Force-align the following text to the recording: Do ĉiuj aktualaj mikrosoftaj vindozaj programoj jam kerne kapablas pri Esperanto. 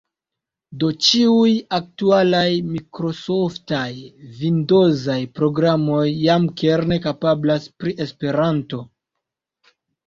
Do 0.83 0.87
ĉiuj 1.07 1.51
aktualaj 1.77 2.47
mikrosoftaj 2.71 3.85
vindozaj 4.41 5.21
programoj 5.39 6.03
jam 6.25 6.51
kerne 6.65 7.01
kapablas 7.09 7.73
pri 7.83 7.99
Esperanto. 8.09 8.87